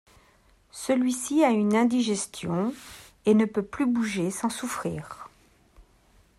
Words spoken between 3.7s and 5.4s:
bouger sans souffrir.